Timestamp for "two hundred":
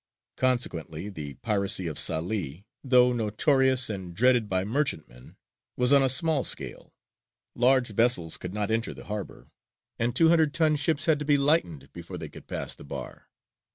10.15-10.55